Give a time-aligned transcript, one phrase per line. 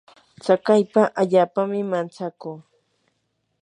[0.41, 2.57] tsakaypa allaapami mantsakuu.